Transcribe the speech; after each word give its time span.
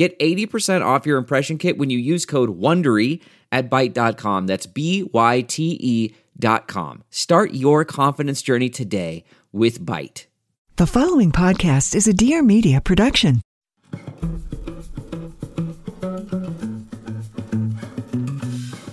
Get 0.00 0.18
80% 0.18 0.82
off 0.82 1.04
your 1.04 1.18
impression 1.18 1.58
kit 1.58 1.76
when 1.76 1.90
you 1.90 1.98
use 1.98 2.24
code 2.24 2.58
WONDERY 2.58 3.20
at 3.52 3.68
Byte.com. 3.68 4.46
That's 4.46 4.64
B 4.64 5.02
Y 5.12 5.42
T 5.42 5.76
E 5.78 6.14
dot 6.38 6.66
com. 6.66 7.04
Start 7.10 7.52
your 7.52 7.84
confidence 7.84 8.40
journey 8.40 8.70
today 8.70 9.24
with 9.52 9.84
Byte. 9.84 10.24
The 10.76 10.86
following 10.86 11.32
podcast 11.32 11.94
is 11.94 12.08
a 12.08 12.14
Dear 12.14 12.42
Media 12.42 12.80
production. 12.80 13.42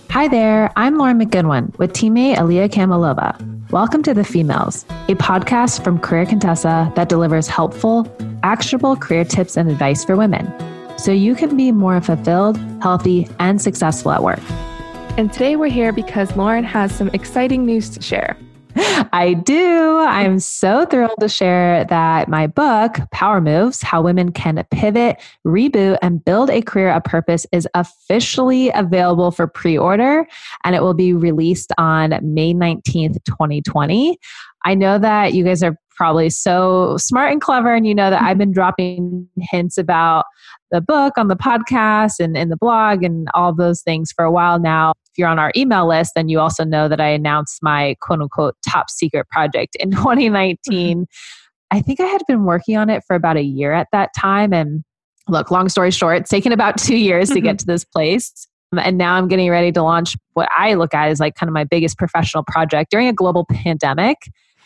Hi 0.10 0.28
there, 0.28 0.74
I'm 0.76 0.98
Lauren 0.98 1.22
McGoodwin 1.22 1.78
with 1.78 1.94
teammate 1.94 2.36
Aliya 2.36 2.68
Kamalova. 2.68 3.72
Welcome 3.72 4.04
to 4.04 4.14
The 4.14 4.26
Females, 4.26 4.84
a 5.08 5.16
podcast 5.16 5.86
from 5.86 6.00
Career 6.00 6.26
Contessa 6.26 6.92
that 6.98 7.08
delivers 7.08 7.48
helpful, 7.48 8.14
actionable 8.44 8.98
career 8.98 9.24
tips 9.24 9.56
and 9.56 9.72
advice 9.72 10.04
for 10.04 10.18
women 10.18 10.54
so 10.98 11.12
you 11.12 11.36
can 11.36 11.56
be 11.56 11.72
more 11.72 12.02
fulfilled, 12.02 12.58
healthy, 12.82 13.28
and 13.40 13.62
successful 13.62 14.12
at 14.12 14.24
work. 14.24 14.42
And 15.18 15.32
today 15.32 15.56
we're 15.56 15.70
here 15.70 15.92
because 15.92 16.36
Lauren 16.36 16.64
has 16.64 16.92
some 16.92 17.10
exciting 17.10 17.66
news 17.66 17.90
to 17.90 18.02
share. 18.02 18.38
I 19.12 19.34
do. 19.34 20.00
I'm 20.00 20.40
so 20.40 20.86
thrilled 20.86 21.20
to 21.20 21.28
share 21.28 21.86
that 21.86 22.28
my 22.28 22.46
book, 22.46 22.98
Power 23.12 23.42
Moves 23.42 23.82
How 23.82 24.04
Women 24.04 24.32
Can 24.32 24.64
Pivot, 24.70 25.20
Reboot, 25.46 25.98
and 26.04 26.24
Build 26.24 26.52
a 26.52 26.62
Career 26.62 26.92
of 26.92 27.04
Purpose, 27.04 27.48
is 27.52 27.68
officially 27.74 28.70
available 28.70 29.32
for 29.32 29.48
pre 29.48 29.78
order 29.78 30.28
and 30.64 30.76
it 30.76 30.84
will 30.84 30.94
be 30.94 31.14
released 31.14 31.72
on 31.80 32.20
May 32.22 32.54
19th, 32.54 33.24
2020. 33.26 34.20
I 34.66 34.76
know 34.76 35.00
that 35.00 35.34
you 35.34 35.44
guys 35.44 35.64
are 35.64 35.78
probably 35.98 36.30
so 36.30 36.96
smart 36.98 37.32
and 37.32 37.42
clever, 37.42 37.74
and 37.74 37.86
you 37.86 37.96
know 37.96 38.10
that 38.10 38.22
I've 38.22 38.38
been 38.38 38.54
dropping 38.54 39.28
hints 39.40 39.78
about 39.78 40.26
the 40.72 40.82
book 40.82 41.18
on 41.18 41.28
the 41.28 41.36
podcast 41.36 42.20
and 42.20 42.38
in 42.38 42.50
the 42.50 42.58
blog 42.58 43.04
and 43.04 43.28
all 43.34 43.54
those 43.54 43.82
things 43.82 44.12
for 44.12 44.24
a 44.24 44.32
while 44.32 44.60
now. 44.60 44.92
If 44.92 45.18
you're 45.18 45.28
on 45.28 45.40
our 45.40 45.52
email 45.56 45.88
list, 45.88 46.14
then 46.16 46.30
you 46.30 46.40
also 46.40 46.64
know 46.64 46.88
that 46.88 47.02
I 47.02 47.08
announced 47.08 47.60
my 47.62 47.96
quote 48.02 48.22
unquote 48.22 48.56
top 48.68 48.90
secret 48.90 49.28
project 49.30 49.76
in 49.78 49.92
2019. 49.92 51.06
I 51.72 51.82
think 51.82 52.00
I 52.00 52.06
had 52.06 52.22
been 52.28 52.46
working 52.46 52.78
on 52.78 52.90
it 52.90 53.04
for 53.06 53.16
about 53.16 53.38
a 53.38 53.44
year 53.44 53.74
at 53.74 53.88
that 53.92 54.12
time. 54.18 54.54
And 54.54 54.84
look, 55.28 55.52
long 55.52 55.70
story 55.70 55.92
short, 55.92 56.22
it's 56.22 56.30
taken 56.30 56.52
about 56.52 56.78
two 56.78 56.98
years 56.98 57.30
to 57.30 57.42
get 57.42 57.52
mm-hmm. 57.52 57.58
to 57.58 57.66
this 57.66 57.84
place. 57.84 58.48
Um, 58.74 58.80
and 58.80 58.98
now 58.98 59.16
I'm 59.16 59.28
getting 59.28 59.50
ready 59.50 59.72
to 59.74 59.82
launch 59.82 60.16
what 60.34 60.50
I 60.56 60.74
look 60.76 60.94
at 60.94 61.10
as 61.10 61.20
like 61.20 61.36
kind 61.36 61.50
of 61.50 61.54
my 61.54 61.64
biggest 61.64 61.98
professional 61.98 62.44
project 62.44 62.92
during 62.92 63.08
a 63.08 63.14
global 63.14 63.46
pandemic. 63.46 64.18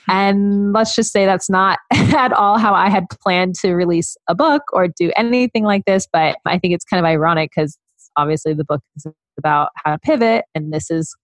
And 0.08 0.74
let's 0.74 0.96
just 0.96 1.12
say 1.12 1.26
that's 1.26 1.50
not 1.50 1.80
at 1.94 2.34
all 2.34 2.58
how 2.58 2.74
I 2.74 2.90
had 2.90 3.06
planned 3.10 3.56
to 3.56 3.74
release 3.74 4.18
a 4.28 4.36
book 4.36 4.64
or 4.74 4.88
do 4.88 5.12
anything 5.16 5.64
like 5.64 5.86
this. 5.86 6.08
But 6.12 6.38
I 6.46 6.58
think 6.58 6.74
it's 6.74 6.86
kind 6.86 7.00
of 7.00 7.06
ironic 7.06 7.52
because 7.56 7.78
obviously 8.18 8.54
the 8.54 8.66
book 8.66 8.82
is 8.96 9.06
about 9.38 9.70
how 9.76 9.92
to 9.92 10.00
pivot. 10.00 10.46
And 10.56 10.74
this 10.74 10.92
is, 10.92 11.16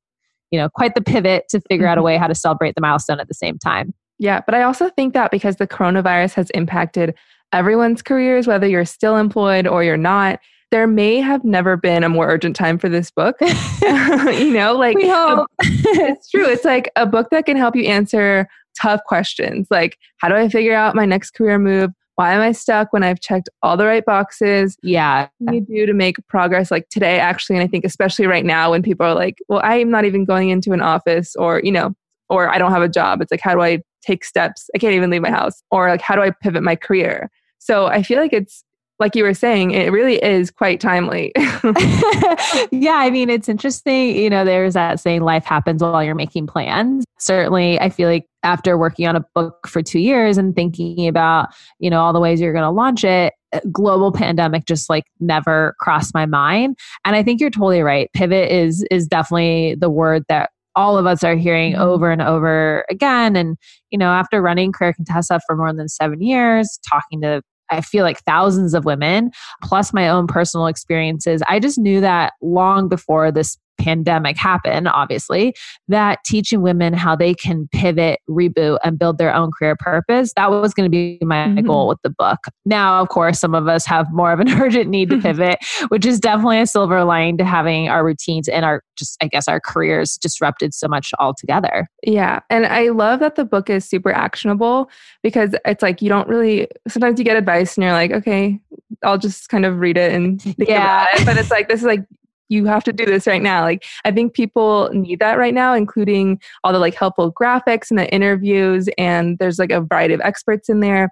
you 0.52 0.60
know, 0.60 0.70
quite 0.70 0.96
the 0.96 1.02
pivot 1.02 1.46
to 1.50 1.62
figure 1.70 1.88
out 1.88 1.98
a 1.98 2.00
mm-hmm. 2.00 2.06
way 2.06 2.18
how 2.18 2.28
to 2.28 2.36
celebrate 2.36 2.76
the 2.76 2.82
milestone 2.82 3.20
at 3.20 3.28
the 3.28 3.34
same 3.34 3.58
time. 3.58 3.94
Yeah. 4.20 4.42
But 4.46 4.56
I 4.56 4.64
also 4.64 4.90
think 4.90 5.14
that 5.14 5.32
because 5.32 5.58
the 5.58 5.68
coronavirus 5.68 6.34
has 6.36 6.50
impacted 6.52 7.14
everyone's 7.54 8.02
careers, 8.02 8.48
whether 8.48 8.68
you're 8.68 8.86
still 8.86 9.18
employed 9.18 9.68
or 9.68 9.84
you're 9.84 9.98
not, 9.98 10.40
there 10.72 10.88
may 10.88 11.18
have 11.22 11.46
never 11.46 11.78
been 11.78 12.04
a 12.04 12.10
more 12.10 12.28
urgent 12.28 12.56
time 12.56 12.78
for 12.78 12.90
this 12.90 13.10
book. 13.12 13.38
you 13.42 14.52
know, 14.52 14.76
like 14.76 14.98
it's 15.00 16.30
true. 16.30 16.46
It's 16.46 16.66
like 16.66 16.92
a 16.96 17.06
book 17.06 17.30
that 17.32 17.46
can 17.46 17.56
help 17.58 17.76
you 17.76 17.86
answer 17.86 18.48
tough 18.80 19.02
questions 19.06 19.68
like 19.72 19.98
how 20.18 20.30
do 20.30 20.36
I 20.36 20.50
figure 20.50 20.76
out 20.76 20.96
my 20.96 21.06
next 21.06 21.32
career 21.32 21.58
move? 21.58 21.92
Why 22.16 22.34
am 22.34 22.42
I 22.42 22.52
stuck 22.52 22.94
when 22.94 23.04
I've 23.04 23.20
checked 23.20 23.48
all 23.62 23.78
the 23.78 23.86
right 23.86 24.04
boxes? 24.04 24.76
Yeah. 24.82 25.28
What 25.38 25.52
can 25.52 25.66
you 25.68 25.82
do 25.82 25.86
to 25.86 25.94
make 25.94 26.16
progress 26.28 26.72
like 26.72 26.90
today, 26.90 27.20
actually? 27.20 27.58
And 27.58 27.64
I 27.64 27.68
think, 27.68 27.86
especially 27.86 28.26
right 28.26 28.44
now, 28.44 28.72
when 28.72 28.82
people 28.82 29.06
are 29.06 29.14
like, 29.14 29.38
well, 29.48 29.62
I 29.64 29.76
am 29.76 29.92
not 29.92 30.04
even 30.04 30.26
going 30.26 30.50
into 30.50 30.74
an 30.74 30.82
office 30.82 31.36
or, 31.36 31.62
you 31.64 31.72
know, 31.72 31.94
or 32.28 32.50
I 32.50 32.58
don't 32.58 32.72
have 32.72 32.82
a 32.82 32.90
job. 32.90 33.22
It's 33.22 33.32
like, 33.32 33.42
how 33.42 33.54
do 33.54 33.62
I 33.62 33.84
take 34.02 34.26
steps? 34.26 34.68
I 34.74 34.80
can't 34.80 34.96
even 34.96 35.12
leave 35.12 35.22
my 35.22 35.30
house. 35.30 35.62
Or 35.70 35.90
like, 35.90 36.02
how 36.02 36.16
do 36.16 36.22
I 36.24 36.32
pivot 36.32 36.64
my 36.64 36.76
career? 36.76 37.30
So 37.60 37.86
I 37.86 38.02
feel 38.02 38.20
like 38.20 38.34
it's 38.34 38.64
like 39.00 39.16
you 39.16 39.24
were 39.24 39.34
saying, 39.34 39.72
it 39.72 39.92
really 39.92 40.16
is 40.24 40.50
quite 40.52 40.80
timely. 40.80 41.32
yeah, 42.72 42.96
I 42.96 43.10
mean, 43.12 43.30
it's 43.30 43.50
interesting. 43.50 44.16
You 44.16 44.30
know, 44.30 44.44
there's 44.44 44.74
that 44.74 45.00
saying, 45.00 45.22
life 45.22 45.46
happens 45.46 45.82
while 45.82 46.04
you're 46.04 46.16
making 46.16 46.48
plans. 46.48 47.06
Certainly, 47.20 47.80
I 47.80 47.90
feel 47.90 48.10
like 48.10 48.26
after 48.44 48.78
working 48.78 49.08
on 49.08 49.16
a 49.16 49.26
book 49.36 49.68
for 49.68 49.82
two 49.82 50.00
years 50.00 50.38
and 50.38 50.56
thinking 50.56 51.08
about, 51.08 51.50
you 51.80 51.90
know, 51.90 52.02
all 52.02 52.14
the 52.14 52.20
ways 52.20 52.40
you're 52.40 52.54
going 52.54 52.64
to 52.64 52.70
launch 52.70 53.04
it, 53.04 53.34
global 53.72 54.12
pandemic 54.12 54.66
just 54.66 54.90
like 54.90 55.06
never 55.20 55.76
crossed 55.80 56.14
my 56.14 56.26
mind. 56.26 56.78
And 57.06 57.16
I 57.16 57.24
think 57.24 57.40
you're 57.40 57.50
totally 57.50 57.82
right. 57.82 58.10
Pivot 58.14 58.52
is 58.52 58.86
is 58.92 59.08
definitely 59.08 59.76
the 59.76 59.90
word 59.90 60.24
that 60.30 60.52
all 60.76 60.98
of 60.98 61.08
us 61.08 61.24
are 61.24 61.36
hearing 61.36 61.74
mm-hmm. 61.74 61.82
over 61.82 62.12
and 62.12 62.22
over 62.22 62.86
again. 62.90 63.36
And, 63.36 63.58
you 63.90 63.98
know, 63.98 64.10
after 64.10 64.42
running 64.42 64.72
Career 64.72 64.94
Contessa 64.94 65.40
for 65.48 65.56
more 65.56 65.74
than 65.74 65.90
seven 65.90 66.22
years, 66.22 66.80
talking 66.88 67.22
to 67.22 67.42
I 67.70 67.82
feel 67.82 68.04
like 68.04 68.20
thousands 68.24 68.74
of 68.74 68.86
women, 68.86 69.32
plus 69.64 69.94
my 69.94 70.08
own 70.10 70.28
personal 70.28 70.68
experiences. 70.68 71.42
I 71.48 71.60
just 71.60 71.78
knew 71.78 72.02
that 72.02 72.34
long 72.42 72.88
before 72.88 73.32
this 73.32 73.58
pandemic 73.78 74.38
happen, 74.38 74.88
obviously, 74.88 75.56
that 75.88 76.20
teaching 76.26 76.62
women 76.62 76.94
how 76.94 77.16
they 77.16 77.34
can 77.34 77.68
pivot, 77.72 78.20
reboot, 78.30 78.80
and 78.84 79.00
build 79.00 79.18
their 79.18 79.34
own 79.34 79.52
career 79.52 79.76
purpose, 79.76 80.34
that 80.36 80.52
was 80.52 80.74
going 80.74 80.86
to 80.86 80.90
be 80.90 81.18
my 81.22 81.48
mm-hmm. 81.48 81.66
goal 81.66 81.88
with 81.88 82.00
the 82.04 82.10
book. 82.10 82.40
Now, 82.66 83.02
of 83.02 83.10
course, 83.10 83.40
some 83.40 83.56
of 83.56 83.68
us 83.68 83.86
have 83.86 84.12
more 84.12 84.32
of 84.32 84.40
an 84.40 84.50
urgent 84.62 84.90
need 84.90 85.10
to 85.10 85.18
pivot, 85.22 85.60
which 85.90 86.06
is 86.06 86.20
definitely 86.20 86.60
a 86.60 86.68
silver 86.68 87.04
lining 87.04 87.38
to 87.38 87.46
having 87.46 87.90
our 87.90 88.06
routines 88.06 88.48
and 88.48 88.66
our 88.66 88.84
just, 88.98 89.18
I 89.22 89.28
guess, 89.28 89.48
our 89.48 89.60
careers 89.60 90.18
disrupted 90.18 90.74
so 90.74 90.88
much 90.88 91.12
altogether. 91.20 91.88
Yeah. 92.04 92.40
And 92.50 92.66
I 92.66 92.90
love 92.90 93.20
that 93.20 93.36
the 93.36 93.46
book 93.46 93.70
is 93.70 93.86
super 93.86 94.12
actionable 94.12 94.90
because 95.24 95.56
it's 95.66 95.84
like 95.84 96.02
you 96.02 96.10
don't 96.10 96.28
really, 96.28 96.68
sometimes 96.88 97.20
you 97.20 97.26
get 97.26 97.38
advice 97.38 97.78
and 97.78 97.84
you're 97.84 97.94
like, 97.94 98.12
okay, 98.12 98.60
I'll 99.04 99.18
just 99.18 99.50
kind 99.50 99.66
of 99.66 99.80
read 99.80 99.98
it 99.98 100.14
and 100.14 100.42
think 100.42 100.58
yeah. 100.68 101.04
about 101.04 101.22
it. 101.22 101.26
But 101.26 101.38
it's 101.38 101.52
like, 101.52 101.68
this 101.68 101.82
is 101.82 101.86
like, 101.86 102.04
you 102.50 102.66
have 102.66 102.84
to 102.86 102.94
do 102.94 103.06
this 103.06 103.28
right 103.28 103.42
now. 103.42 103.62
Like 103.62 103.86
I 104.06 104.12
think 104.12 104.34
people 104.34 104.90
need 104.94 105.20
that 105.20 105.38
right 105.38 105.54
now, 105.54 105.74
including 105.74 106.40
all 106.64 106.74
the 106.74 106.80
like 106.80 106.96
helpful 106.96 107.32
graphics 107.32 107.90
and 107.90 108.00
the 108.00 108.12
interviews. 108.14 108.90
And 108.98 109.38
there's 109.40 109.60
like 109.60 109.72
a 109.72 109.82
variety 109.82 110.14
of 110.14 110.22
experts 110.22 110.70
in 110.70 110.80
there 110.80 111.10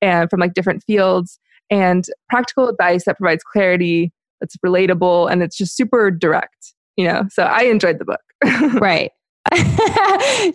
and 0.00 0.30
from 0.30 0.40
like 0.40 0.54
different 0.54 0.82
fields 0.84 1.38
and 1.70 2.06
practical 2.28 2.68
advice 2.68 3.04
that 3.04 3.18
provides 3.18 3.42
clarity, 3.44 4.12
that's 4.40 4.56
relatable, 4.64 5.30
and 5.30 5.42
it's 5.42 5.56
just 5.56 5.76
super 5.76 6.10
direct, 6.10 6.74
you 6.96 7.04
know. 7.04 7.24
So 7.30 7.42
I 7.42 7.62
enjoyed 7.62 7.98
the 7.98 8.04
book. 8.04 8.20
right. 8.80 9.12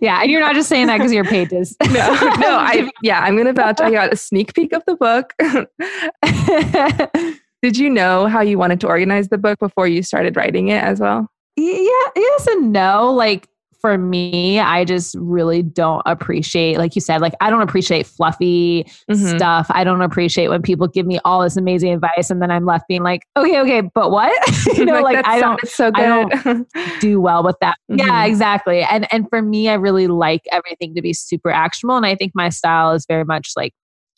yeah, 0.02 0.22
and 0.22 0.30
you're 0.30 0.42
not 0.42 0.54
just 0.54 0.70
saying 0.70 0.88
that 0.88 0.98
because 0.98 1.12
your 1.12 1.24
pages. 1.24 1.76
no, 1.86 1.90
no, 1.94 2.58
I 2.58 2.92
yeah, 3.02 3.22
I'm 3.22 3.36
gonna 3.36 3.54
vouch. 3.54 3.82
I 3.82 3.90
got 3.90 4.14
a 4.14 4.16
sneak 4.16 4.54
peek 4.54 4.72
of 4.74 4.84
the 4.86 4.96
book. 4.96 5.34
Did 7.64 7.78
you 7.78 7.90
know 7.90 8.28
how 8.28 8.42
you 8.42 8.58
wanted 8.58 8.82
to 8.82 8.88
organize 8.88 9.30
the 9.30 9.38
book 9.38 9.58
before 9.58 9.88
you 9.88 10.04
started 10.04 10.36
writing 10.36 10.68
it 10.68 10.84
as 10.84 11.00
well? 11.00 11.30
Yeah, 11.56 12.08
yes 12.14 12.48
and 12.48 12.74
no. 12.74 13.14
Like 13.14 13.48
for 13.80 13.98
me, 13.98 14.60
I 14.60 14.84
just 14.84 15.16
really 15.18 15.64
don't 15.64 16.02
appreciate, 16.06 16.78
like 16.78 16.94
you 16.94 17.00
said, 17.00 17.22
like 17.22 17.32
I 17.40 17.50
don't 17.50 17.62
appreciate 17.62 18.06
fluffy 18.06 18.84
mm-hmm. 19.10 19.38
stuff. 19.38 19.68
I 19.70 19.86
don't 19.86 20.02
appreciate 20.02 20.50
when 20.50 20.62
people 20.62 20.90
give 20.90 21.06
me 21.06 21.22
all 21.24 21.42
this 21.42 21.56
amazing 21.56 21.94
advice 21.94 22.30
and 22.30 22.42
then 22.42 22.52
I'm 22.52 22.66
left 22.66 22.90
being 22.90 23.04
like, 23.04 23.22
okay, 23.38 23.58
okay, 23.62 23.80
but 23.80 24.12
what? 24.12 24.34
you 24.78 24.84
know, 24.84 25.02
like, 25.02 25.16
like 25.16 25.26
I 25.26 25.40
don't, 25.40 25.66
so 25.66 25.90
I 25.94 26.06
don't 26.06 26.68
do 27.00 27.22
well 27.22 27.46
with 27.46 27.56
that. 27.62 27.78
Mm-hmm. 27.90 28.06
Yeah, 28.06 28.26
exactly. 28.26 28.82
And 28.84 29.08
and 29.14 29.26
for 29.30 29.42
me, 29.42 29.70
I 29.70 29.76
really 29.76 30.08
like 30.08 30.42
everything 30.52 30.96
to 30.96 31.02
be 31.02 31.14
super 31.14 31.50
actionable, 31.50 31.96
and 31.96 32.06
I 32.06 32.16
think 32.16 32.34
my 32.36 32.50
style 32.50 32.92
is 32.92 33.06
very 33.08 33.24
much 33.24 33.52
like 33.56 33.72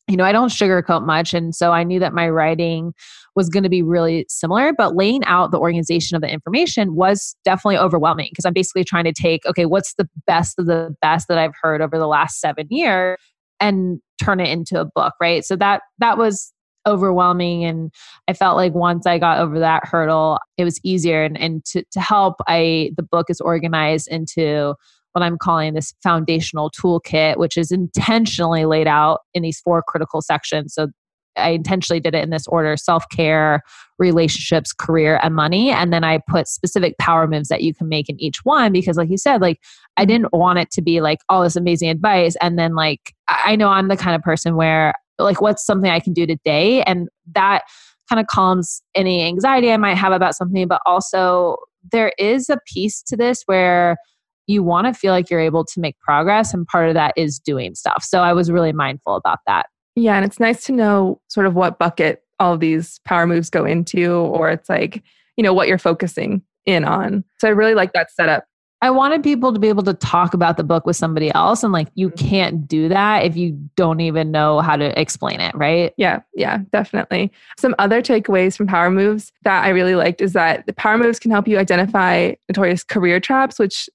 you 0.08 0.16
know, 0.16 0.24
I 0.24 0.32
don't 0.32 0.50
sugarcoat 0.50 1.06
much. 1.06 1.34
And 1.34 1.56
so 1.56 1.72
I 1.72 1.84
knew 1.84 2.00
that 2.00 2.14
my 2.14 2.30
writing 2.30 2.94
was 3.36 3.50
going 3.50 3.64
to 3.64 3.70
be 3.70 3.82
really 3.82 4.26
similar, 4.30 4.72
but 4.72 4.96
laying 4.96 5.24
out 5.26 5.52
the 5.52 5.60
organization 5.60 6.16
of 6.16 6.22
the 6.22 6.32
information 6.32 6.96
was 6.96 7.36
definitely 7.44 7.78
overwhelming 7.78 8.30
because 8.32 8.46
I'm 8.46 8.54
basically 8.54 8.84
trying 8.84 9.06
to 9.06 9.14
take, 9.14 9.46
okay, 9.46 9.66
what's 9.66 9.96
the 9.96 10.08
best 10.28 10.60
of 10.60 10.68
the 10.68 10.96
best 11.02 11.28
that 11.28 11.38
I've 11.38 11.56
heard 11.62 11.82
over 11.82 11.98
the 11.98 12.08
last 12.08 12.40
seven 12.40 12.68
years 12.70 13.18
and 13.60 14.00
turn 14.22 14.40
it 14.40 14.50
into 14.50 14.80
a 14.80 14.86
book, 14.86 15.14
right? 15.20 15.44
So 15.44 15.56
that 15.56 15.82
that 16.00 16.18
was 16.18 16.54
overwhelming 16.88 17.66
and 17.66 17.92
i 18.28 18.34
felt 18.34 18.56
like 18.56 18.76
once 18.76 19.08
i 19.08 19.18
got 19.18 19.40
over 19.40 19.58
that 19.58 19.84
hurdle 19.86 20.38
it 20.56 20.64
was 20.64 20.80
easier 20.84 21.24
and, 21.24 21.36
and 21.36 21.66
to, 21.66 21.84
to 21.92 22.00
help 22.00 22.36
i 22.48 22.92
the 22.96 23.02
book 23.02 23.26
is 23.28 23.42
organized 23.42 24.08
into 24.08 24.76
what 25.16 25.24
I'm 25.24 25.38
calling 25.38 25.74
this 25.74 25.94
foundational 26.04 26.70
toolkit, 26.70 27.38
which 27.38 27.58
is 27.58 27.72
intentionally 27.72 28.66
laid 28.66 28.88
out 28.88 29.22
in 29.34 29.44
these 29.44 29.62
four 29.62 29.82
critical 29.82 30.22
sections. 30.22 30.74
So 30.74 30.90
I 31.38 31.50
intentionally 31.50 32.00
did 32.00 32.16
it 32.16 32.24
in 32.24 32.30
this 32.30 32.48
order 32.48 32.76
self 32.78 33.06
care, 33.10 33.62
relationships, 33.98 34.74
career, 34.74 35.20
and 35.24 35.34
money. 35.34 35.70
And 35.72 35.92
then 35.92 36.04
I 36.04 36.20
put 36.30 36.48
specific 36.48 36.98
power 36.98 37.28
moves 37.28 37.48
that 37.48 37.62
you 37.62 37.74
can 37.74 37.88
make 37.88 38.10
in 38.10 38.20
each 38.22 38.44
one 38.44 38.72
because, 38.72 38.98
like 38.98 39.10
you 39.10 39.18
said, 39.18 39.42
like 39.42 39.60
I 39.96 40.02
mm-hmm. 40.02 40.10
didn't 40.10 40.34
want 40.34 40.60
it 40.60 40.72
to 40.72 40.82
be 40.82 41.02
like 41.02 41.20
all 41.30 41.44
this 41.44 41.56
amazing 41.56 41.90
advice. 41.90 42.36
And 42.42 42.60
then, 42.60 42.76
like, 42.76 43.14
I 43.28 43.56
know 43.56 43.70
I'm 43.70 43.88
the 43.88 43.98
kind 43.98 44.16
of 44.16 44.22
person 44.22 44.56
where, 44.56 44.94
like, 45.18 45.42
what's 45.42 45.66
something 45.66 45.90
I 45.90 46.00
can 46.00 46.14
do 46.14 46.26
today? 46.26 46.84
And 46.84 47.08
that 47.34 47.64
kind 48.10 48.20
of 48.20 48.28
calms 48.28 48.82
any 48.94 49.24
anxiety 49.24 49.72
I 49.72 49.78
might 49.78 49.98
have 49.98 50.14
about 50.14 50.36
something. 50.36 50.68
But 50.68 50.82
also, 50.86 51.58
there 51.92 52.12
is 52.18 52.50
a 52.50 52.60
piece 52.66 53.02
to 53.04 53.18
this 53.18 53.44
where 53.46 53.98
you 54.48 54.64
want 54.64 54.88
to 54.88 54.94
feel 54.94 55.12
like 55.12 55.30
you're 55.30 55.40
able 55.40 55.66
to 55.66 55.80
make 55.80 56.00
progress. 56.00 56.54
And 56.54 56.68
part 56.68 56.88
of 56.88 56.94
that 56.94 57.14
is 57.16 57.40
doing 57.40 57.76
stuff. 57.76 58.04
So 58.04 58.22
I 58.22 58.34
was 58.34 58.52
really 58.52 58.74
mindful 58.74 59.16
about 59.16 59.40
that. 59.48 59.68
Yeah. 59.96 60.16
And 60.16 60.26
it's 60.26 60.40
nice 60.40 60.64
to 60.66 60.72
know 60.72 61.22
sort 61.28 61.48
of 61.48 61.56
what 61.56 61.80
bucket 61.80 62.22
all 62.40 62.58
these 62.58 63.00
power 63.06 63.26
moves 63.26 63.50
go 63.50 63.66
into, 63.66 64.12
or 64.14 64.50
it's 64.50 64.70
like, 64.70 65.02
you 65.38 65.44
know, 65.44 65.54
what 65.54 65.68
you're 65.68 65.78
focusing 65.78 66.42
in 66.66 66.84
on. 66.84 67.24
So 67.40 67.48
I 67.48 67.52
really 67.52 67.76
like 67.76 67.94
that 67.94 68.12
setup. 68.12 68.46
I 68.82 68.90
wanted 68.90 69.24
people 69.24 69.54
to 69.54 69.60
be 69.60 69.70
able 69.70 69.84
to 69.84 69.94
talk 69.94 70.34
about 70.34 70.58
the 70.58 70.64
book 70.64 70.86
with 70.86 70.98
somebody 70.98 71.34
else. 71.34 71.64
And 71.64 71.72
like, 71.72 71.88
you 71.96 72.10
mm-hmm. 72.10 72.28
can't 72.28 72.68
do 72.68 72.90
that 72.90 73.24
if 73.24 73.38
you 73.38 73.58
don't 73.78 74.02
even 74.02 74.32
know 74.32 74.60
how 74.60 74.76
to 74.76 75.00
explain 75.00 75.40
it, 75.40 75.56
right? 75.56 75.94
Yeah, 75.98 76.20
yeah, 76.36 76.60
definitely. 76.72 77.32
Some 77.58 77.74
other 77.80 78.02
takeaways 78.02 78.58
from 78.58 78.68
Power 78.68 78.92
Moves 78.92 79.32
that 79.44 79.64
I 79.64 79.70
really 79.70 79.96
liked 79.96 80.22
is 80.22 80.34
that 80.34 80.68
the 80.68 80.74
Power 80.74 80.98
Moves 80.98 81.20
can 81.20 81.32
help 81.32 81.48
you 81.48 81.58
identify 81.58 82.34
notorious 82.50 82.84
career 82.84 83.20
traps, 83.20 83.58
which 83.58 83.90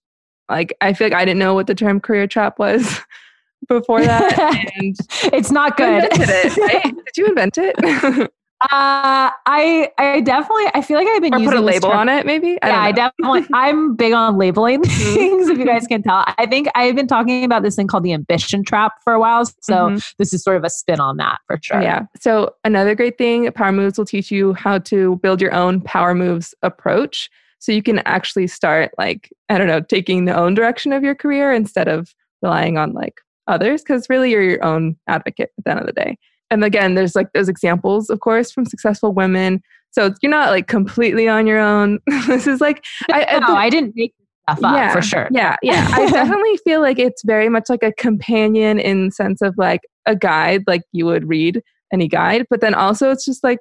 like 0.51 0.77
I 0.81 0.93
feel 0.93 1.07
like 1.07 1.15
I 1.15 1.25
didn't 1.25 1.39
know 1.39 1.55
what 1.55 1.67
the 1.67 1.75
term 1.75 2.01
career 2.01 2.27
trap 2.27 2.59
was 2.59 3.01
before 3.69 4.03
that, 4.03 4.73
and 4.77 4.97
it's 5.33 5.51
not 5.51 5.77
good. 5.77 6.09
It, 6.13 6.57
right? 6.59 6.83
Did 6.83 7.17
you 7.17 7.27
invent 7.27 7.59
it? 7.59 8.31
Uh, 8.63 9.33
I 9.47 9.91
I 9.97 10.21
definitely 10.21 10.67
I 10.75 10.83
feel 10.83 10.99
like 10.99 11.09
I've 11.09 11.23
been 11.23 11.33
or 11.33 11.39
using 11.39 11.51
put 11.51 11.59
a 11.59 11.65
label 11.65 11.91
on 11.91 12.11
it 12.11 12.27
maybe. 12.27 12.61
I 12.61 12.69
yeah, 12.69 12.83
I 12.83 12.93
definitely 12.93 13.47
I'm 13.55 13.97
big 13.97 14.13
on 14.13 14.37
labeling 14.37 14.83
mm-hmm. 14.83 15.15
things. 15.15 15.49
if 15.49 15.57
you 15.57 15.65
guys 15.65 15.87
can 15.87 16.03
tell, 16.03 16.25
I 16.37 16.45
think 16.45 16.69
I've 16.75 16.95
been 16.95 17.07
talking 17.07 17.43
about 17.43 17.63
this 17.63 17.77
thing 17.77 17.87
called 17.87 18.03
the 18.03 18.13
ambition 18.13 18.63
trap 18.63 19.03
for 19.03 19.15
a 19.15 19.19
while. 19.19 19.47
So 19.47 19.55
mm-hmm. 19.73 19.99
this 20.19 20.35
is 20.35 20.43
sort 20.43 20.59
of 20.59 20.65
a 20.65 20.69
spin 20.69 21.01
on 21.01 21.17
that 21.17 21.39
for 21.47 21.59
sure. 21.63 21.81
Yeah. 21.81 22.03
So 22.21 22.55
another 22.63 22.95
great 22.95 23.17
thing, 23.17 23.51
Power 23.53 23.73
Moves 23.73 23.97
will 23.97 24.05
teach 24.05 24.31
you 24.31 24.53
how 24.53 24.79
to 24.81 25.17
build 25.17 25.41
your 25.41 25.55
own 25.55 25.81
Power 25.81 26.15
Moves 26.15 26.55
approach. 26.63 27.31
So 27.61 27.73
you 27.73 27.83
can 27.83 28.01
actually 28.01 28.47
start 28.47 28.91
like, 28.99 29.31
I 29.49 29.59
don't 29.59 29.69
know, 29.69 29.81
taking 29.81 30.25
the 30.25 30.37
own 30.37 30.55
direction 30.55 30.93
of 30.93 31.05
your 31.05 31.15
career 31.15 31.53
instead 31.53 31.89
of 31.89 32.15
relying 32.43 32.79
on 32.79 32.93
like 32.93 33.21
others, 33.47 33.83
because 33.83 34.09
really 34.11 34.31
you're 34.31 34.43
your 34.43 34.65
own 34.65 34.97
advocate 35.07 35.51
at 35.57 35.65
the 35.65 35.71
end 35.71 35.81
of 35.81 35.87
the 35.87 35.93
day. 35.93 36.19
And 36.51 36.65
again, 36.65 36.95
there's 36.95 37.15
like 37.15 37.33
those 37.33 37.49
examples, 37.49 38.11
of 38.11 38.21
course, 38.21 38.51
from 38.51 38.65
successful 38.65 39.13
women. 39.13 39.63
So 39.93 40.13
you're 40.23 40.31
not 40.31 40.51
like 40.51 40.67
completely 40.67 41.29
on 41.29 41.47
your 41.47 41.59
own. 41.59 42.01
this 42.27 42.47
is 42.47 42.61
like, 42.61 42.85
I, 43.11 43.39
no, 43.39 43.55
I, 43.55 43.65
I 43.65 43.71
didn't 43.71 43.95
make 43.95 44.15
stuff 44.49 44.65
up 44.65 44.77
yeah, 44.77 44.93
for 44.93 45.03
sure. 45.03 45.29
Yeah, 45.31 45.57
yeah. 45.63 45.89
I 45.93 46.11
definitely 46.11 46.57
feel 46.59 46.81
like 46.81 46.99
it's 46.99 47.23
very 47.25 47.49
much 47.49 47.69
like 47.69 47.83
a 47.83 47.93
companion 47.93 48.79
in 48.79 49.11
sense 49.11 49.43
of 49.43 49.55
like 49.59 49.83
a 50.07 50.17
guide, 50.17 50.65
like 50.67 50.83
you 50.93 51.07
would 51.07 51.29
read 51.29 51.63
any 51.93 52.09
guide, 52.09 52.47
but 52.51 52.61
then 52.61 52.75
also 52.75 53.11
it's 53.11 53.25
just 53.25 53.43
like 53.45 53.59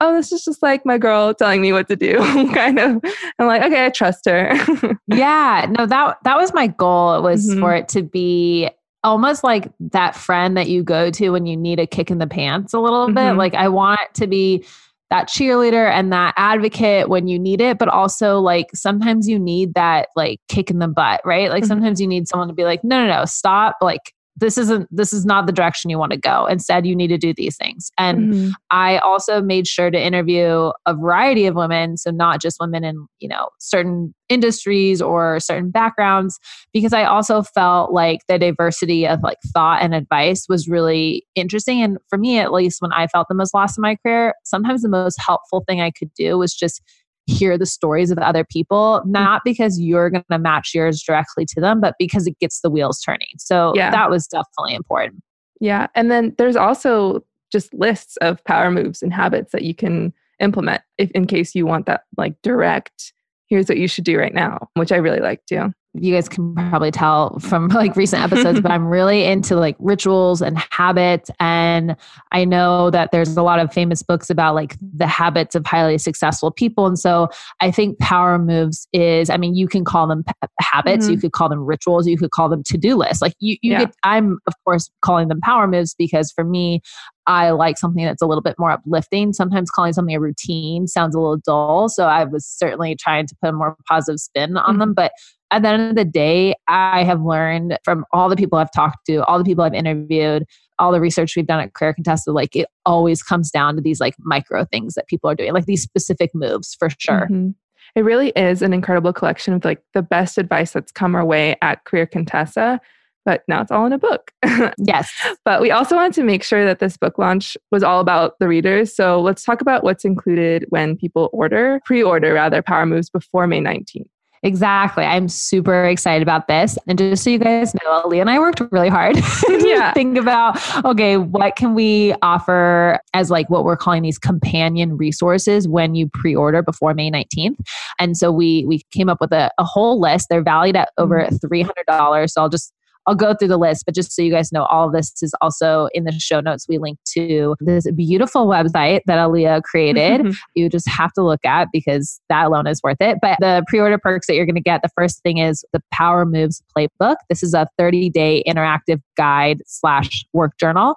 oh, 0.00 0.14
this 0.14 0.32
is 0.32 0.44
just 0.44 0.62
like 0.62 0.84
my 0.86 0.98
girl 0.98 1.34
telling 1.34 1.60
me 1.60 1.72
what 1.72 1.88
to 1.88 1.96
do, 1.96 2.18
kind 2.54 2.78
of. 2.78 3.00
I'm 3.38 3.46
like, 3.46 3.62
okay, 3.62 3.86
I 3.86 3.90
trust 3.90 4.26
her. 4.26 4.54
yeah, 5.06 5.66
no, 5.76 5.86
that 5.86 6.18
that 6.24 6.36
was 6.36 6.52
my 6.54 6.68
goal. 6.68 7.16
It 7.16 7.22
was 7.22 7.48
mm-hmm. 7.48 7.60
for 7.60 7.74
it 7.74 7.88
to 7.90 8.02
be 8.02 8.70
almost 9.04 9.44
like 9.44 9.70
that 9.78 10.16
friend 10.16 10.56
that 10.56 10.68
you 10.68 10.82
go 10.82 11.10
to 11.10 11.30
when 11.30 11.46
you 11.46 11.56
need 11.56 11.78
a 11.78 11.86
kick 11.86 12.10
in 12.10 12.18
the 12.18 12.26
pants 12.26 12.74
a 12.74 12.80
little 12.80 13.06
mm-hmm. 13.06 13.14
bit. 13.14 13.32
Like 13.34 13.54
I 13.54 13.68
want 13.68 14.00
it 14.00 14.14
to 14.14 14.26
be 14.26 14.64
that 15.10 15.28
cheerleader 15.28 15.90
and 15.90 16.12
that 16.12 16.34
advocate 16.36 17.08
when 17.08 17.28
you 17.28 17.38
need 17.38 17.60
it, 17.60 17.78
but 17.78 17.88
also 17.88 18.40
like 18.40 18.66
sometimes 18.74 19.26
you 19.26 19.38
need 19.38 19.74
that 19.74 20.08
like 20.16 20.38
kick 20.48 20.70
in 20.70 20.80
the 20.80 20.88
butt, 20.88 21.20
right? 21.24 21.48
Like 21.50 21.62
mm-hmm. 21.62 21.68
sometimes 21.68 22.00
you 22.00 22.06
need 22.06 22.28
someone 22.28 22.48
to 22.48 22.54
be 22.54 22.64
like, 22.64 22.84
no, 22.84 23.06
no, 23.06 23.20
no, 23.20 23.24
stop. 23.24 23.76
Like 23.80 24.12
this 24.38 24.56
isn't 24.56 24.88
this 24.94 25.12
is 25.12 25.24
not 25.24 25.46
the 25.46 25.52
direction 25.52 25.90
you 25.90 25.98
want 25.98 26.12
to 26.12 26.18
go. 26.18 26.46
Instead 26.46 26.86
you 26.86 26.94
need 26.94 27.08
to 27.08 27.18
do 27.18 27.34
these 27.34 27.56
things. 27.56 27.90
And 27.98 28.32
mm-hmm. 28.32 28.50
i 28.70 28.98
also 28.98 29.40
made 29.40 29.66
sure 29.66 29.90
to 29.90 30.00
interview 30.00 30.70
a 30.86 30.94
variety 30.94 31.46
of 31.46 31.54
women 31.54 31.96
so 31.96 32.10
not 32.10 32.40
just 32.40 32.58
women 32.60 32.84
in 32.84 33.06
you 33.18 33.28
know 33.28 33.48
certain 33.58 34.14
industries 34.28 35.00
or 35.00 35.40
certain 35.40 35.70
backgrounds 35.70 36.38
because 36.72 36.92
i 36.92 37.04
also 37.04 37.42
felt 37.42 37.92
like 37.92 38.20
the 38.28 38.38
diversity 38.38 39.06
of 39.06 39.22
like 39.22 39.38
thought 39.52 39.82
and 39.82 39.94
advice 39.94 40.46
was 40.48 40.68
really 40.68 41.26
interesting. 41.34 41.82
And 41.82 41.98
for 42.08 42.18
me 42.18 42.38
at 42.38 42.52
least 42.52 42.80
when 42.80 42.92
i 42.92 43.06
felt 43.06 43.28
the 43.28 43.34
most 43.34 43.54
lost 43.54 43.78
in 43.78 43.82
my 43.82 43.96
career 43.96 44.34
sometimes 44.44 44.82
the 44.82 44.88
most 44.88 45.20
helpful 45.20 45.64
thing 45.66 45.80
i 45.80 45.90
could 45.90 46.12
do 46.14 46.38
was 46.38 46.54
just 46.54 46.82
hear 47.28 47.58
the 47.58 47.66
stories 47.66 48.10
of 48.10 48.18
other 48.18 48.44
people, 48.44 49.00
mm-hmm. 49.00 49.12
not 49.12 49.42
because 49.44 49.78
you're 49.78 50.10
going 50.10 50.24
to 50.30 50.38
match 50.38 50.72
yours 50.74 51.02
directly 51.02 51.44
to 51.46 51.60
them, 51.60 51.80
but 51.80 51.94
because 51.98 52.26
it 52.26 52.38
gets 52.38 52.60
the 52.60 52.70
wheels 52.70 53.00
turning. 53.00 53.28
So 53.38 53.72
yeah. 53.74 53.90
that 53.90 54.10
was 54.10 54.26
definitely 54.26 54.74
important. 54.74 55.22
Yeah. 55.60 55.88
And 55.94 56.10
then 56.10 56.34
there's 56.38 56.56
also 56.56 57.24
just 57.52 57.72
lists 57.74 58.16
of 58.18 58.42
power 58.44 58.70
moves 58.70 59.02
and 59.02 59.12
habits 59.12 59.52
that 59.52 59.62
you 59.62 59.74
can 59.74 60.12
implement 60.40 60.82
if 60.98 61.10
in 61.12 61.26
case 61.26 61.54
you 61.54 61.66
want 61.66 61.86
that 61.86 62.02
like 62.16 62.34
direct 62.42 63.12
here's 63.48 63.68
what 63.68 63.78
you 63.78 63.88
should 63.88 64.04
do 64.04 64.18
right 64.18 64.34
now, 64.34 64.68
which 64.74 64.92
I 64.92 64.96
really 64.96 65.20
like 65.20 65.44
too 65.46 65.72
you 65.94 66.14
guys 66.14 66.28
can 66.28 66.54
probably 66.54 66.90
tell 66.90 67.38
from 67.38 67.68
like 67.68 67.96
recent 67.96 68.22
episodes, 68.22 68.60
but 68.60 68.70
I'm 68.70 68.86
really 68.88 69.24
into 69.24 69.56
like 69.56 69.76
rituals 69.78 70.42
and 70.42 70.58
habits. 70.70 71.30
And 71.40 71.96
I 72.32 72.44
know 72.44 72.90
that 72.90 73.10
there's 73.10 73.36
a 73.36 73.42
lot 73.42 73.58
of 73.58 73.72
famous 73.72 74.02
books 74.02 74.30
about 74.30 74.54
like 74.54 74.76
the 74.80 75.06
habits 75.06 75.54
of 75.54 75.66
highly 75.66 75.98
successful 75.98 76.50
people. 76.50 76.86
And 76.86 76.98
so 76.98 77.28
I 77.60 77.70
think 77.70 77.98
power 77.98 78.38
moves 78.38 78.86
is, 78.92 79.30
I 79.30 79.36
mean, 79.36 79.54
you 79.54 79.68
can 79.68 79.84
call 79.84 80.06
them 80.06 80.24
p- 80.24 80.32
habits, 80.60 81.06
mm-hmm. 81.06 81.14
you 81.14 81.20
could 81.20 81.32
call 81.32 81.48
them 81.48 81.64
rituals, 81.64 82.06
you 82.06 82.18
could 82.18 82.30
call 82.30 82.48
them 82.48 82.62
to 82.64 82.78
do 82.78 82.94
lists. 82.94 83.22
Like 83.22 83.34
you, 83.40 83.56
you 83.62 83.72
yeah. 83.72 83.78
get, 83.86 83.94
I'm 84.02 84.38
of 84.46 84.54
course 84.64 84.90
calling 85.00 85.28
them 85.28 85.40
power 85.40 85.66
moves 85.66 85.94
because 85.94 86.30
for 86.30 86.44
me, 86.44 86.80
I 87.28 87.50
like 87.50 87.76
something 87.76 88.04
that's 88.04 88.22
a 88.22 88.26
little 88.26 88.42
bit 88.42 88.56
more 88.58 88.70
uplifting. 88.70 89.34
Sometimes 89.34 89.70
calling 89.70 89.92
something 89.92 90.14
a 90.14 90.20
routine 90.20 90.86
sounds 90.86 91.14
a 91.14 91.20
little 91.20 91.36
dull. 91.36 91.90
So 91.90 92.06
I 92.06 92.24
was 92.24 92.46
certainly 92.46 92.96
trying 92.96 93.26
to 93.26 93.36
put 93.42 93.50
a 93.50 93.52
more 93.52 93.76
positive 93.86 94.18
spin 94.18 94.56
on 94.56 94.64
mm-hmm. 94.64 94.80
them. 94.80 94.94
But 94.94 95.12
at 95.50 95.62
the 95.62 95.68
end 95.68 95.90
of 95.90 95.96
the 95.96 96.04
day, 96.04 96.54
I 96.66 97.04
have 97.04 97.22
learned 97.22 97.78
from 97.84 98.04
all 98.12 98.28
the 98.28 98.36
people 98.36 98.58
I've 98.58 98.72
talked 98.72 99.06
to, 99.06 99.24
all 99.24 99.38
the 99.38 99.44
people 99.44 99.64
I've 99.64 99.74
interviewed, 99.74 100.44
all 100.78 100.92
the 100.92 101.00
research 101.00 101.34
we've 101.36 101.46
done 101.46 101.60
at 101.60 101.74
Career 101.74 101.94
Contessa, 101.94 102.32
like 102.32 102.54
it 102.54 102.68
always 102.84 103.22
comes 103.22 103.50
down 103.50 103.76
to 103.76 103.82
these 103.82 104.00
like 104.00 104.14
micro 104.18 104.64
things 104.66 104.94
that 104.94 105.08
people 105.08 105.30
are 105.30 105.34
doing, 105.34 105.52
like 105.52 105.66
these 105.66 105.82
specific 105.82 106.34
moves 106.34 106.74
for 106.74 106.88
sure. 106.98 107.26
Mm-hmm. 107.30 107.50
It 107.94 108.02
really 108.02 108.30
is 108.30 108.62
an 108.62 108.72
incredible 108.72 109.12
collection 109.12 109.54
of 109.54 109.64
like 109.64 109.82
the 109.94 110.02
best 110.02 110.38
advice 110.38 110.72
that's 110.72 110.92
come 110.92 111.14
our 111.14 111.24
way 111.24 111.56
at 111.62 111.84
Career 111.84 112.06
Contessa. 112.06 112.80
But 113.24 113.42
now 113.48 113.60
it's 113.60 113.70
all 113.70 113.84
in 113.86 113.92
a 113.92 113.98
book. 113.98 114.32
yes. 114.78 115.12
But 115.44 115.60
we 115.60 115.70
also 115.70 115.96
wanted 115.96 116.14
to 116.14 116.22
make 116.22 116.42
sure 116.42 116.64
that 116.64 116.78
this 116.78 116.96
book 116.96 117.18
launch 117.18 117.56
was 117.70 117.82
all 117.82 118.00
about 118.00 118.38
the 118.38 118.48
readers. 118.48 118.94
So 118.94 119.20
let's 119.20 119.44
talk 119.44 119.60
about 119.60 119.84
what's 119.84 120.04
included 120.04 120.64
when 120.70 120.96
people 120.96 121.28
order, 121.32 121.80
pre 121.84 122.02
order 122.02 122.32
rather, 122.32 122.62
Power 122.62 122.86
Moves 122.86 123.10
before 123.10 123.46
May 123.46 123.60
19th. 123.60 124.08
Exactly. 124.42 125.04
I'm 125.04 125.28
super 125.28 125.84
excited 125.84 126.22
about 126.22 126.48
this. 126.48 126.78
And 126.86 126.98
just 126.98 127.24
so 127.24 127.30
you 127.30 127.38
guys 127.38 127.74
know, 127.84 128.02
Leah 128.06 128.20
and 128.20 128.30
I 128.30 128.38
worked 128.38 128.62
really 128.70 128.88
hard 128.88 129.16
to 129.20 129.92
think 129.94 130.16
about 130.16 130.58
okay, 130.84 131.16
what 131.16 131.56
can 131.56 131.74
we 131.74 132.14
offer 132.22 133.00
as 133.14 133.30
like 133.30 133.50
what 133.50 133.64
we're 133.64 133.76
calling 133.76 134.02
these 134.02 134.18
companion 134.18 134.96
resources 134.96 135.66
when 135.66 135.94
you 135.94 136.08
pre-order 136.08 136.62
before 136.62 136.94
May 136.94 137.10
19th. 137.10 137.56
And 137.98 138.16
so 138.16 138.30
we 138.30 138.64
we 138.66 138.82
came 138.92 139.08
up 139.08 139.20
with 139.20 139.32
a, 139.32 139.50
a 139.58 139.64
whole 139.64 140.00
list. 140.00 140.28
They're 140.30 140.42
valued 140.42 140.76
at 140.76 140.90
over 140.98 141.26
$300. 141.26 141.68
Mm-hmm. 141.86 142.26
So 142.26 142.42
I'll 142.42 142.48
just 142.48 142.72
I'll 143.08 143.14
go 143.14 143.32
through 143.32 143.48
the 143.48 143.56
list, 143.56 143.86
but 143.86 143.94
just 143.94 144.12
so 144.12 144.20
you 144.20 144.30
guys 144.30 144.52
know, 144.52 144.64
all 144.66 144.86
of 144.86 144.92
this 144.92 145.22
is 145.22 145.34
also 145.40 145.88
in 145.94 146.04
the 146.04 146.12
show 146.12 146.40
notes. 146.40 146.66
We 146.68 146.76
link 146.76 146.98
to 147.14 147.56
this 147.58 147.90
beautiful 147.92 148.46
website 148.46 149.00
that 149.06 149.16
Aliya 149.16 149.62
created. 149.62 150.20
Mm-hmm. 150.20 150.32
you 150.54 150.68
just 150.68 150.86
have 150.86 151.14
to 151.14 151.22
look 151.22 151.42
at 151.44 151.68
because 151.72 152.20
that 152.28 152.44
alone 152.44 152.66
is 152.66 152.82
worth 152.82 153.00
it. 153.00 153.16
But 153.22 153.38
the 153.40 153.64
pre 153.66 153.80
order 153.80 153.96
perks 153.96 154.26
that 154.26 154.34
you're 154.34 154.44
going 154.44 154.56
to 154.56 154.60
get 154.60 154.82
the 154.82 154.90
first 154.94 155.22
thing 155.22 155.38
is 155.38 155.64
the 155.72 155.80
Power 155.90 156.26
Moves 156.26 156.62
Playbook. 156.76 157.16
This 157.30 157.42
is 157.42 157.54
a 157.54 157.66
30 157.78 158.10
day 158.10 158.42
interactive 158.46 159.00
guide 159.16 159.62
slash 159.66 160.26
work 160.34 160.58
journal. 160.58 160.96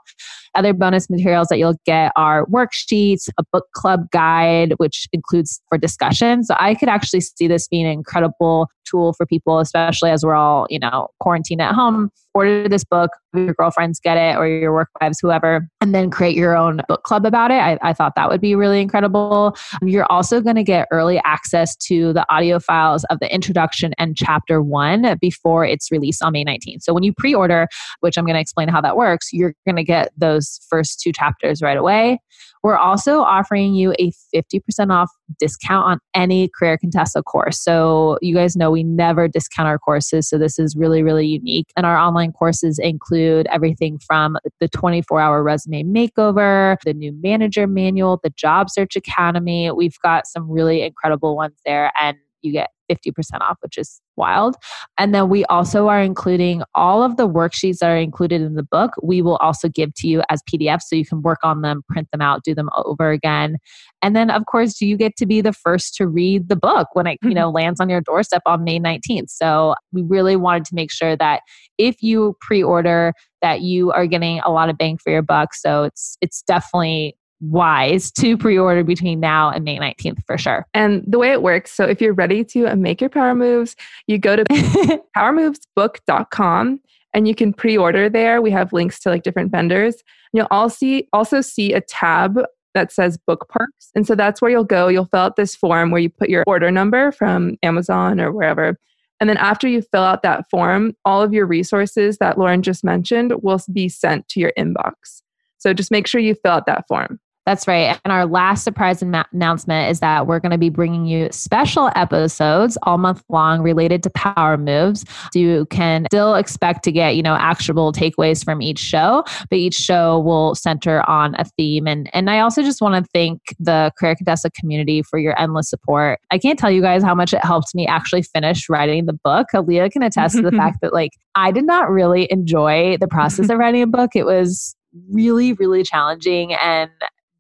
Other 0.54 0.74
bonus 0.74 1.10
materials 1.10 1.48
that 1.48 1.60
you'll 1.60 1.80
get 1.86 2.12
are 2.18 2.46
worksheets, 2.48 3.30
a 3.38 3.44
book 3.54 3.68
club 3.74 4.12
guide, 4.12 4.74
which 4.78 5.08
includes 5.14 5.62
for 5.70 5.78
discussion. 5.78 6.44
So 6.44 6.56
I 6.60 6.76
could 6.76 6.90
actually 6.90 7.22
see 7.22 7.48
this 7.48 7.70
being 7.70 7.86
an 7.86 7.92
incredible 7.94 8.68
tool 8.92 9.14
for 9.14 9.26
people, 9.26 9.60
especially 9.60 10.12
as 10.12 10.24
we're 10.24 10.36
all, 10.36 10.68
you 10.70 10.80
know, 10.80 11.08
quarantined 11.20 11.62
at 11.62 11.74
home. 11.74 12.01
Order 12.34 12.70
this 12.70 12.86
book, 12.86 13.12
your 13.34 13.54
girlfriends 13.54 14.00
get 14.00 14.16
it 14.18 14.38
or 14.38 14.48
your 14.48 14.74
work 14.74 14.88
wives, 15.02 15.20
whoever, 15.22 15.68
and 15.82 15.94
then 15.94 16.10
create 16.10 16.36
your 16.36 16.56
own 16.56 16.82
book 16.88 17.04
club 17.04 17.26
about 17.26 17.52
it. 17.52 17.56
I, 17.56 17.78
I 17.82 17.94
thought 17.94 18.14
that 18.16 18.30
would 18.30 18.40
be 18.40 18.56
really 18.56 18.82
incredible. 18.82 19.58
You're 19.82 20.10
also 20.10 20.40
going 20.40 20.56
to 20.56 20.64
get 20.64 20.88
early 20.92 21.20
access 21.26 21.76
to 21.88 22.14
the 22.14 22.26
audio 22.34 22.60
files 22.60 23.04
of 23.10 23.20
the 23.20 23.34
introduction 23.34 23.94
and 23.98 24.16
chapter 24.16 24.62
one 24.62 25.18
before 25.20 25.66
it's 25.66 25.92
released 25.92 26.24
on 26.24 26.32
May 26.32 26.46
19th. 26.46 26.84
So 26.84 26.94
when 26.94 27.04
you 27.04 27.14
pre 27.14 27.34
order, 27.34 27.68
which 28.00 28.18
I'm 28.18 28.26
going 28.26 28.36
to 28.36 28.42
explain 28.42 28.70
how 28.70 28.80
that 28.80 28.96
works, 28.96 29.30
you're 29.34 29.54
going 29.66 29.76
to 29.76 29.84
get 29.84 30.12
those 30.18 30.62
first 30.70 31.02
two 31.02 31.12
chapters 31.12 31.62
right 31.62 31.78
away. 31.78 32.20
We're 32.64 32.78
also 32.78 33.22
offering 33.22 33.74
you 33.74 33.94
a 34.00 34.12
50% 34.34 34.92
off 34.92 35.10
discount 35.40 35.86
on 35.86 36.00
any 36.14 36.50
Career 36.50 36.78
Contessa 36.78 37.24
course. 37.24 37.64
So, 37.64 38.18
you 38.22 38.36
guys 38.36 38.56
know 38.56 38.70
we 38.70 38.84
never 38.84 39.28
discount 39.28 39.68
our 39.68 39.80
courses. 39.80 40.30
So, 40.30 40.38
this 40.38 40.60
is 40.60 40.76
really, 40.76 41.02
really 41.02 41.26
unique. 41.26 41.68
And 41.76 41.86
our 41.86 41.98
online 41.98 42.32
courses 42.32 42.80
include 42.80 43.48
everything 43.52 44.00
from 44.00 44.38
the 44.60 44.68
24 44.68 45.20
hour 45.20 45.44
resume 45.44 45.84
makeover, 45.84 46.78
the 46.86 46.94
new 46.94 47.14
manager 47.22 47.68
manual, 47.68 48.20
the 48.24 48.30
job 48.32 48.70
search 48.70 48.96
academy. 48.96 49.72
We've 49.72 50.00
got 50.04 50.28
some 50.28 50.50
really 50.50 50.84
incredible 50.84 51.36
ones 51.36 51.56
there. 51.66 51.92
And 52.00 52.18
you 52.42 52.52
get 52.52 52.70
50% 52.92 53.14
off, 53.42 53.58
which 53.62 53.78
is 53.78 54.02
wild. 54.18 54.56
And 54.98 55.16
then 55.16 55.30
we 55.30 55.46
also 55.46 55.88
are 55.88 56.02
including 56.02 56.64
all 56.76 57.04
of 57.04 57.18
the 57.18 57.28
worksheets 57.28 57.78
that 57.80 57.90
are 57.90 57.98
included 57.98 58.42
in 58.42 58.56
the 58.56 58.64
book. 58.64 58.92
We 59.02 59.22
will 59.22 59.38
also 59.38 59.70
give 59.70 59.94
to 59.96 60.08
you 60.08 60.22
as 60.30 60.42
PDFs 60.52 60.84
so 60.84 60.96
you 60.96 61.06
can 61.06 61.22
work 61.22 61.40
on 61.44 61.62
them, 61.62 61.84
print 61.90 62.10
them 62.12 62.22
out, 62.22 62.44
do 62.44 62.54
them 62.54 62.70
over 62.76 63.12
again. 63.12 63.58
And 64.02 64.16
then 64.16 64.30
of 64.30 64.46
course 64.46 64.82
you 64.82 64.98
get 64.98 65.16
to 65.18 65.26
be 65.26 65.42
the 65.42 65.54
first 65.54 65.96
to 65.96 66.08
read 66.08 66.50
the 66.50 66.56
book 66.56 66.90
when 66.94 67.08
it, 67.08 67.20
you 67.22 67.30
mm-hmm. 67.30 67.36
know, 67.38 67.50
lands 67.50 67.80
on 67.80 67.90
your 67.90 68.02
doorstep 68.02 68.42
on 68.46 68.64
May 68.64 68.80
19th. 68.80 69.30
So 69.30 69.76
we 69.92 70.02
really 70.04 70.36
wanted 70.36 70.66
to 70.66 70.76
make 70.76 70.92
sure 70.92 71.16
that 71.16 71.42
if 71.78 72.02
you 72.02 72.36
pre-order 72.42 73.14
that 73.42 73.62
you 73.62 73.92
are 73.92 74.06
getting 74.06 74.40
a 74.42 74.52
lot 74.52 74.70
of 74.70 74.78
bang 74.78 74.98
for 74.98 75.12
your 75.12 75.22
buck. 75.22 75.54
So 75.54 75.84
it's 75.84 76.18
it's 76.22 76.42
definitely 76.44 77.18
wise 77.42 78.12
to 78.12 78.38
pre-order 78.38 78.84
between 78.84 79.20
now 79.20 79.50
and 79.50 79.66
May 79.66 79.78
19th 79.78 80.24
for 80.26 80.38
sure. 80.38 80.66
And 80.74 81.04
the 81.06 81.20
way 81.20 81.32
it 81.32 81.42
works, 81.42 81.72
so 81.72 81.86
if 81.86 82.00
you're 82.00 82.14
ready 82.14 82.44
to 82.46 82.76
make 82.76 83.02
your 83.02 83.10
power 83.10 83.36
moves, 83.36 83.76
you 84.08 84.18
go 84.18 84.36
to 84.36 84.44
powermovesbook.com 85.18 86.80
and 87.14 87.28
you 87.28 87.36
can 87.36 87.54
pre-order 87.54 88.10
there. 88.10 88.42
We 88.42 88.52
have 88.52 88.72
links 88.72 89.00
to 89.02 89.10
like 89.10 89.24
different 89.24 89.52
vendors. 89.52 89.96
You'll 90.34 90.48
also 90.52 90.76
see 90.76 91.08
also 91.12 91.42
see 91.42 91.74
a 91.74 91.82
tab 91.82 92.40
that 92.74 92.92
says 92.92 93.18
book 93.18 93.50
perks. 93.50 93.92
And 93.96 94.08
so 94.08 94.16
that's 94.16 94.42
where 94.42 94.50
you'll 94.50 94.64
go. 94.64 94.88
You'll 94.88 95.06
fill 95.06 95.20
out 95.20 95.36
this 95.36 95.56
form 95.56 95.92
where 95.92 96.00
you 96.00 96.10
put 96.10 96.30
your 96.30 96.46
order 96.48 96.72
number 96.72 97.12
from 97.12 97.58
Amazon 97.64 98.22
or 98.22 98.32
wherever. 98.32 98.78
And 99.20 99.30
then 99.30 99.38
after 99.38 99.68
you 99.68 99.82
fill 99.82 100.04
out 100.04 100.24
that 100.24 100.50
form, 100.50 100.96
all 101.06 101.22
of 101.22 101.34
your 101.34 101.46
resources 101.46 102.18
that 102.20 102.38
Lauren 102.38 102.64
just 102.64 102.84
mentioned 102.84 103.34
will 103.44 103.62
be 103.72 103.90
sent 103.90 104.28
to 104.30 104.40
your 104.40 104.54
inbox. 104.58 105.22
So 105.58 105.74
just 105.74 105.92
make 105.92 106.08
sure 106.08 106.22
you 106.22 106.34
fill 106.34 106.54
out 106.54 106.66
that 106.66 106.88
form. 106.88 107.20
That's 107.46 107.68
right. 107.68 108.00
And 108.06 108.12
our 108.12 108.28
last 108.28 108.64
surprise 108.64 109.02
announcement 109.02 109.90
is 109.90 110.00
that 110.00 110.28
we're 110.28 110.40
going 110.40 110.52
to 110.52 110.60
be 110.60 110.70
bringing 110.70 111.06
you 111.06 111.28
special 111.32 111.90
episodes 111.96 112.78
all 112.84 113.00
month 113.00 113.24
long 113.30 113.62
related 113.62 114.04
to 114.04 114.12
power 114.12 114.58
moves. 114.58 115.06
So 115.34 115.40
you 115.40 115.66
can 115.72 116.06
still 116.06 116.36
expect 116.36 116.84
to 116.84 116.92
get, 116.92 117.16
you 117.16 117.24
know, 117.24 117.34
actionable 117.34 117.94
takeaways 117.94 118.46
from 118.46 118.62
each 118.62 118.78
show, 118.78 119.24
but 119.50 119.58
each 119.58 119.74
show 119.74 120.20
will 120.20 120.54
center 120.54 121.08
on 121.10 121.34
a 121.40 121.46
theme. 121.58 121.88
And, 121.88 122.12
and 122.14 122.30
I 122.30 122.42
also 122.42 122.62
just 122.62 122.80
want 122.80 123.04
to 123.04 123.10
thank 123.12 123.42
the 123.60 123.92
Career 123.98 124.16
Contessa 124.16 124.52
community 124.52 125.02
for 125.02 125.18
your 125.18 125.40
endless 125.42 125.68
support. 125.68 126.20
I 126.30 126.38
can't 126.38 126.60
tell 126.60 126.70
you 126.70 126.82
guys 126.82 127.02
how 127.02 127.16
much 127.16 127.34
it 127.34 127.44
helped 127.44 127.74
me 127.74 127.88
actually 127.88 128.22
finish 128.22 128.70
writing 128.70 129.08
the 129.08 129.14
book. 129.14 129.48
Aliya 129.56 129.92
can 129.92 130.04
attest 130.04 130.36
to 130.36 130.44
the 130.44 130.52
fact 130.56 130.78
that 130.84 130.94
like 130.94 131.12
I 131.34 131.52
did 131.52 131.66
not 131.66 131.90
really 131.90 132.32
enjoy 132.32 132.98
the 133.00 133.08
process 133.08 133.50
of 133.50 133.58
writing 133.58 133.82
a 133.82 133.88
book. 133.88 134.12
It 134.16 134.28
was 134.28 134.76
really, 135.10 135.54
really 135.54 135.84
challenging. 135.84 136.54
And 136.54 136.92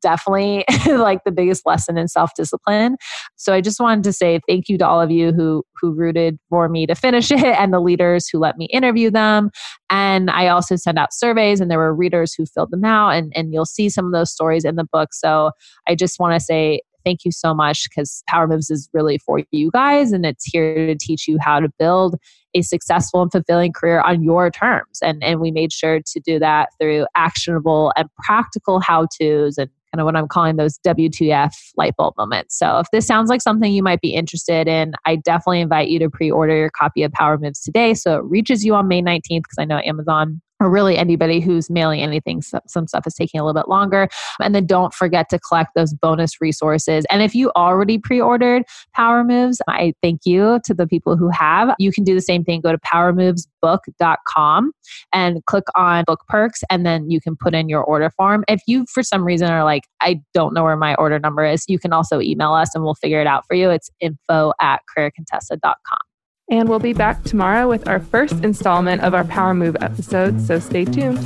definitely 0.02 0.66
like 0.88 1.20
the 1.26 1.32
biggest 1.32 1.66
lesson 1.66 1.98
in 1.98 2.08
self-discipline. 2.08 2.98
So 3.36 3.54
I 3.54 3.62
just 3.62 3.80
wanted 3.80 4.04
to 4.06 4.14
say 4.14 4.40
thank 4.48 4.70
you 4.70 4.78
to 4.78 4.88
all 4.88 5.02
of 5.02 5.12
you 5.12 5.32
who 5.32 5.64
who 5.80 5.94
rooted 5.94 6.38
for 6.50 6.70
me 6.70 6.86
to 6.86 6.96
finish 6.96 7.32
it 7.32 7.44
and 7.44 7.74
the 7.74 7.80
leaders 7.80 8.28
who 8.28 8.40
let 8.40 8.58
me 8.58 8.66
interview 8.66 9.10
them. 9.10 9.50
And 9.90 10.30
I 10.30 10.48
also 10.48 10.76
sent 10.76 10.98
out 10.98 11.14
surveys 11.14 11.60
and 11.60 11.70
there 11.70 11.80
were 11.80 11.94
readers 11.94 12.34
who 12.34 12.46
filled 12.46 12.72
them 12.72 12.86
out 12.86 13.10
and, 13.10 13.32
and 13.36 13.54
you'll 13.54 13.66
see 13.66 13.90
some 13.90 14.06
of 14.06 14.12
those 14.12 14.32
stories 14.32 14.66
in 14.66 14.76
the 14.76 14.86
book. 14.86 15.14
So 15.14 15.52
I 15.88 15.96
just 15.96 16.20
want 16.20 16.34
to 16.34 16.40
say 16.40 16.82
thank 17.04 17.26
you 17.26 17.32
so 17.32 17.54
much 17.54 17.88
because 17.90 18.24
Power 18.28 18.48
Moves 18.48 18.70
is 18.70 18.90
really 18.94 19.18
for 19.18 19.42
you 19.52 19.72
guys 19.72 20.12
and 20.12 20.26
it's 20.26 20.46
here 20.46 20.76
to 20.76 20.96
teach 20.96 21.28
you 21.28 21.38
how 21.42 21.60
to 21.60 21.70
build 21.80 22.16
a 22.54 22.62
successful 22.62 23.22
and 23.22 23.32
fulfilling 23.32 23.74
career 23.74 24.02
on 24.02 24.24
your 24.24 24.52
terms. 24.52 25.00
And, 25.02 25.24
and 25.24 25.40
we 25.40 25.52
made 25.52 25.72
sure 25.72 26.00
to 26.00 26.20
do 26.20 26.40
that 26.40 26.70
through 26.80 27.08
actionable 27.16 27.94
and 27.96 28.10
practical 28.24 28.80
how 28.80 29.08
to's 29.20 29.58
and 29.58 29.70
kind 29.92 30.02
of 30.02 30.06
what 30.06 30.16
I'm 30.16 30.28
calling 30.28 30.56
those 30.56 30.78
WTF 30.80 31.54
light 31.78 31.96
bulb 31.98 32.16
moments. 32.18 32.58
So 32.58 32.80
if 32.80 32.88
this 32.92 33.06
sounds 33.06 33.30
like 33.30 33.42
something 33.42 33.72
you 33.72 33.84
might 33.84 34.02
be 34.02 34.14
interested 34.14 34.68
in, 34.68 34.94
I 35.06 35.18
definitely 35.18 35.62
invite 35.62 35.90
you 35.90 36.00
to 36.00 36.10
pre-order 36.10 36.56
your 36.56 36.72
copy 36.72 37.04
of 37.04 37.12
Power 37.12 37.38
Moves 37.38 37.62
today 37.62 37.94
so 37.94 38.16
it 38.18 38.24
reaches 38.24 38.64
you 38.64 38.76
on 38.76 38.88
May 38.88 39.02
19th 39.02 39.22
because 39.30 39.58
I 39.60 39.66
know 39.66 39.82
Amazon 39.86 40.42
or 40.62 40.70
really 40.70 40.96
anybody 40.96 41.40
who's 41.40 41.70
mailing 41.70 42.02
anything. 42.02 42.42
Some 42.42 42.88
stuff 42.88 43.08
is 43.08 43.16
taking 43.16 43.40
a 43.40 43.44
little 43.44 43.60
bit 43.60 43.68
longer. 43.68 44.08
And 44.40 44.54
then 44.54 44.68
don't 44.68 44.94
forget 44.94 45.28
to 45.30 45.40
collect 45.40 45.72
those 45.76 45.94
bonus 45.94 46.40
resources. 46.40 47.04
And 47.10 47.24
if 47.24 47.34
you 47.34 47.52
already 47.56 47.98
pre 47.98 48.22
ordered 48.22 48.64
Power 48.94 49.24
Moves, 49.24 49.60
I 49.68 49.94
thank 50.04 50.22
you 50.26 50.60
to 50.66 50.74
the 50.74 50.86
people 50.86 51.18
who 51.18 51.30
have. 51.30 51.74
You 51.80 51.92
can 51.92 52.04
do 52.04 52.14
the 52.14 52.22
same 52.22 52.44
thing. 52.44 52.62
Go 52.62 52.72
to 52.72 52.78
powermovesbook.com 52.78 54.72
and 55.12 55.46
click 55.46 55.66
on 55.76 56.04
book 56.06 56.22
perks, 56.30 56.64
and 56.70 56.86
then 56.86 57.10
you 57.10 57.20
can 57.20 57.36
put 57.36 57.56
in 57.56 57.68
your 57.68 57.84
order 57.84 58.12
form. 58.12 58.44
If 58.48 58.62
you, 58.68 58.86
for 58.94 59.02
some 59.02 59.24
reason, 59.24 59.50
are 59.50 59.64
like, 59.64 59.84
I 60.00 60.22
don't 60.34 60.54
know 60.54 60.64
where 60.64 60.78
my 60.78 60.94
order 60.96 61.18
number 61.18 61.44
is, 61.44 61.66
you 61.68 61.80
can 61.80 61.92
also 61.92 62.22
email 62.22 62.54
us 62.54 62.76
and 62.76 62.84
we'll 62.84 62.96
figure 62.96 63.20
it 63.20 63.28
out 63.28 63.48
for 63.48 63.56
you. 63.56 63.72
It's 63.72 63.90
info 64.00 64.54
at 64.62 64.82
careercontessa.com. 64.96 66.11
And 66.52 66.68
we'll 66.68 66.80
be 66.80 66.92
back 66.92 67.24
tomorrow 67.24 67.70
with 67.70 67.88
our 67.88 68.02
first 68.02 68.44
installment 68.44 69.02
of 69.04 69.14
our 69.14 69.24
Power 69.24 69.54
Move 69.54 69.78
episode, 69.80 70.42
so 70.42 70.60
stay 70.60 70.84
tuned. 70.84 71.18